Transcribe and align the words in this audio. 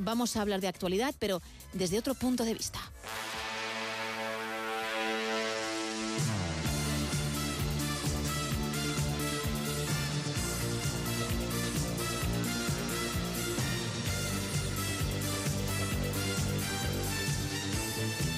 vamos 0.00 0.36
a 0.36 0.42
hablar 0.42 0.60
de 0.60 0.68
actualidad, 0.68 1.14
pero 1.18 1.40
desde 1.72 1.98
otro 1.98 2.14
punto 2.14 2.44
de 2.44 2.54
vista. 2.54 2.80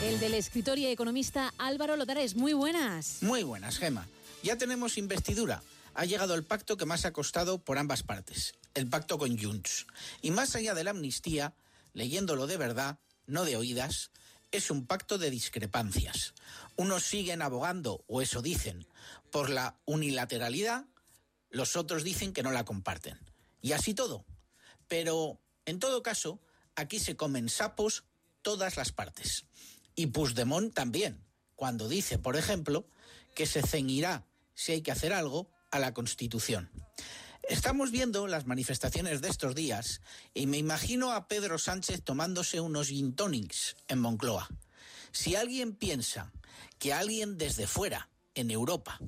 El 0.05 0.19
del 0.19 0.35
escritor 0.35 0.79
y 0.79 0.87
economista 0.87 1.55
Álvaro 1.59 1.97
Lotares. 1.97 2.35
Muy 2.35 2.53
buenas. 2.53 3.19
Muy 3.23 3.45
buenas, 3.45 3.79
Gema. 3.79 4.07
Ya 4.43 4.59
tenemos 4.59 4.99
investidura. 4.99 5.63
Ha 5.95 6.05
llegado 6.05 6.35
el 6.35 6.45
pacto 6.45 6.77
que 6.77 6.87
más 6.87 7.05
ha 7.05 7.13
costado 7.13 7.63
por 7.63 7.79
ambas 7.79 8.03
partes, 8.03 8.55
el 8.75 8.89
pacto 8.89 9.19
con 9.19 9.39
Junts. 9.39 9.87
Y 10.23 10.31
más 10.31 10.55
allá 10.57 10.75
de 10.75 10.85
la 10.85 10.91
amnistía, 10.91 11.55
leyéndolo 11.93 12.47
de 12.47 12.57
verdad, 12.57 12.99
no 13.27 13.45
de 13.45 13.57
oídas, 13.57 14.11
es 14.51 14.71
un 14.71 14.87
pacto 14.87 15.19
de 15.19 15.31
discrepancias. 15.31 16.35
Unos 16.77 17.05
siguen 17.05 17.43
abogando, 17.43 18.05
o 18.07 18.23
eso 18.23 18.43
dicen, 18.43 18.87
por 19.31 19.51
la 19.51 19.77
unilateralidad, 19.85 20.87
los 21.51 21.77
otros 21.77 22.05
dicen 22.05 22.33
que 22.33 22.43
no 22.43 22.53
la 22.53 22.65
comparten. 22.65 23.19
Y 23.61 23.73
así 23.73 23.95
todo. 23.95 24.25
Pero, 24.89 25.41
en 25.65 25.79
todo 25.79 26.03
caso, 26.03 26.41
aquí 26.75 26.99
se 26.99 27.17
comen 27.17 27.49
sapos 27.49 28.05
todas 28.43 28.77
las 28.77 28.93
partes. 28.93 29.45
Y 29.95 30.07
Puigdemont 30.07 30.75
también, 30.75 31.23
cuando 31.55 31.89
dice, 31.89 32.19
por 32.19 32.37
ejemplo, 32.37 32.87
que 33.35 33.47
se 33.47 33.63
ceñirá, 33.63 34.27
si 34.55 34.73
hay 34.73 34.83
que 34.83 34.93
hacer 34.93 35.13
algo, 35.13 35.51
a 35.73 35.81
la 35.81 35.93
Constitución. 35.93 36.71
Estamos 37.43 37.91
viendo 37.91 38.29
las 38.29 38.47
manifestaciones 38.47 39.21
de 39.21 39.29
estos 39.29 39.57
días 39.57 40.01
y 40.33 40.47
me 40.47 40.59
imagino 40.59 41.11
a 41.11 41.27
Pedro 41.27 41.59
Sánchez 41.59 42.05
tomándose 42.05 42.61
unos 42.61 42.87
gin 42.87 43.17
tonics 43.17 43.75
en 43.89 43.99
Moncloa. 43.99 44.49
Si 45.11 45.35
alguien 45.35 45.75
piensa 45.75 46.33
que 46.79 46.93
alguien 46.93 47.39
desde 47.39 47.67
fuera, 47.67 48.09
en 48.35 48.51
Europa, 48.51 48.99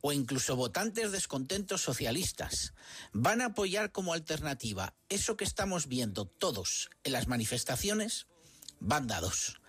o 0.00 0.12
incluso 0.12 0.56
votantes 0.56 1.12
descontentos 1.12 1.80
socialistas 1.80 2.74
van 3.12 3.40
a 3.40 3.46
apoyar 3.46 3.92
como 3.92 4.12
alternativa 4.12 4.94
eso 5.08 5.36
que 5.36 5.44
estamos 5.44 5.86
viendo 5.86 6.26
todos 6.26 6.90
en 7.04 7.12
las 7.12 7.28
manifestaciones, 7.28 8.26
van 8.80 9.06
dados. 9.06 9.60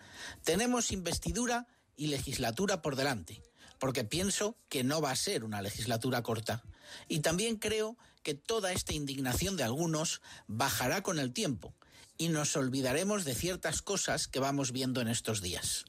Tenemos 0.43 0.91
investidura 0.91 1.67
y 1.95 2.07
legislatura 2.07 2.81
por 2.81 2.95
delante, 2.95 3.43
porque 3.83 4.05
pienso 4.05 4.55
que 4.69 4.85
no 4.85 5.01
va 5.01 5.11
a 5.11 5.15
ser 5.17 5.43
una 5.43 5.61
legislatura 5.61 6.23
corta. 6.23 6.63
Y 7.09 7.19
también 7.19 7.57
creo 7.57 7.97
que 8.21 8.33
toda 8.33 8.71
esta 8.71 8.93
indignación 8.93 9.57
de 9.57 9.65
algunos 9.65 10.21
bajará 10.47 11.03
con 11.03 11.19
el 11.19 11.33
tiempo 11.33 11.75
y 12.17 12.29
nos 12.29 12.55
olvidaremos 12.55 13.25
de 13.25 13.35
ciertas 13.35 13.81
cosas 13.81 14.29
que 14.29 14.39
vamos 14.39 14.71
viendo 14.71 15.01
en 15.01 15.09
estos 15.09 15.41
días. 15.41 15.83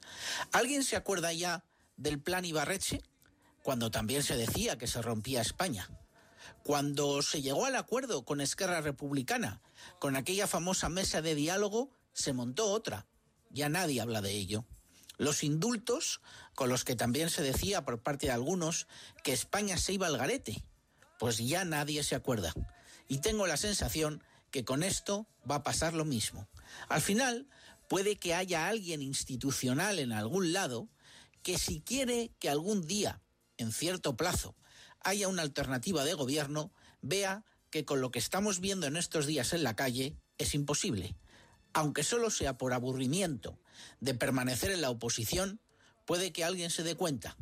¿Alguien 0.51 0.83
se 0.83 0.97
acuerda 0.97 1.31
ya 1.31 1.63
del 1.95 2.19
plan 2.19 2.43
Ibarreche? 2.43 3.01
Cuando 3.63 3.89
también 3.91 4.23
se 4.23 4.35
decía 4.35 4.77
que 4.77 4.87
se 4.87 5.01
rompía 5.01 5.39
España. 5.39 5.89
Cuando 6.65 7.21
se 7.21 7.41
llegó 7.41 7.65
al 7.65 7.77
acuerdo 7.77 8.25
con 8.25 8.41
Esquerra 8.41 8.81
Republicana, 8.81 9.61
con 9.99 10.17
aquella 10.17 10.47
famosa 10.47 10.89
mesa 10.89 11.21
de 11.21 11.33
diálogo, 11.33 11.95
se 12.11 12.33
montó 12.33 12.65
otra 12.73 13.07
ya 13.55 13.69
nadie 13.69 14.01
habla 14.01 14.21
de 14.21 14.31
ello. 14.31 14.65
Los 15.17 15.43
indultos, 15.43 16.21
con 16.53 16.69
los 16.69 16.83
que 16.83 16.95
también 16.95 17.29
se 17.29 17.41
decía 17.41 17.85
por 17.85 18.01
parte 18.01 18.27
de 18.27 18.33
algunos 18.33 18.87
que 19.23 19.33
España 19.33 19.77
se 19.77 19.93
iba 19.93 20.07
al 20.07 20.17
garete, 20.17 20.63
pues 21.19 21.37
ya 21.37 21.65
nadie 21.65 22.03
se 22.03 22.15
acuerda. 22.15 22.53
Y 23.07 23.19
tengo 23.19 23.47
la 23.47 23.57
sensación 23.57 24.23
que 24.51 24.65
con 24.65 24.83
esto 24.83 25.27
va 25.49 25.55
a 25.55 25.63
pasar 25.63 25.93
lo 25.93 26.05
mismo. 26.05 26.47
Al 26.89 27.01
final, 27.01 27.47
puede 27.87 28.17
que 28.17 28.33
haya 28.33 28.67
alguien 28.67 29.01
institucional 29.01 29.99
en 29.99 30.11
algún 30.11 30.53
lado 30.53 30.89
que 31.43 31.57
si 31.57 31.81
quiere 31.81 32.31
que 32.39 32.49
algún 32.49 32.87
día, 32.87 33.21
en 33.57 33.71
cierto 33.71 34.17
plazo, 34.17 34.55
haya 35.01 35.27
una 35.27 35.43
alternativa 35.43 36.03
de 36.03 36.15
gobierno, 36.15 36.71
vea 37.01 37.45
que 37.69 37.85
con 37.85 38.01
lo 38.01 38.09
que 38.11 38.19
estamos 38.19 38.59
viendo 38.59 38.87
en 38.87 38.97
estos 38.97 39.27
días 39.27 39.53
en 39.53 39.63
la 39.63 39.75
calle 39.75 40.15
es 40.37 40.55
imposible 40.55 41.15
aunque 41.75 42.03
solo 42.03 42.31
sea 42.31 42.57
por 42.57 42.73
aburrimiento 42.73 43.59
de 43.99 44.15
permanecer 44.15 44.71
en 44.71 44.81
la 44.81 44.89
oposición, 44.89 45.59
puede 46.05 46.31
que 46.31 46.45
alguien 46.45 46.71
se 46.71 46.83
dé 46.83 46.95
cuenta. 46.95 47.35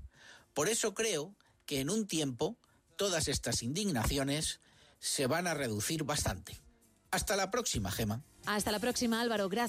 Por 0.55 0.69
eso 0.69 0.95
creo 0.95 1.35
que 1.67 1.79
en 1.79 1.91
un 1.91 2.07
tiempo 2.07 2.57
todas 2.97 3.27
estas 3.27 3.61
indignaciones 3.61 4.59
se 4.99 5.27
van 5.27 5.45
a 5.45 5.53
reducir 5.53 6.03
bastante. 6.03 6.59
Hasta 7.11 7.35
la 7.35 7.51
próxima, 7.51 7.91
Gema. 7.91 8.23
Hasta 8.47 8.71
la 8.71 8.79
próxima, 8.79 9.21
Álvaro. 9.21 9.49
Gracias. 9.49 9.61